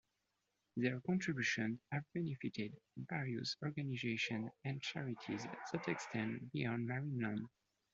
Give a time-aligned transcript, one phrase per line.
[0.77, 5.43] Their contributions have benefited various organizations and charities
[5.73, 7.47] that extend beyond Maryland.